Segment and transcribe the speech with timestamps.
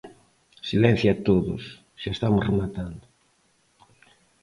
[0.69, 1.63] Silencio a todos,
[2.01, 3.05] xa estamos rematando.